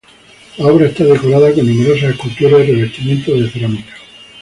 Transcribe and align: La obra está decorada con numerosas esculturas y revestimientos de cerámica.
La 0.57 0.65
obra 0.65 0.87
está 0.87 1.03
decorada 1.03 1.53
con 1.53 1.63
numerosas 1.67 2.09
esculturas 2.15 2.67
y 2.67 2.71
revestimientos 2.73 3.39
de 3.39 3.51
cerámica. 3.51 3.93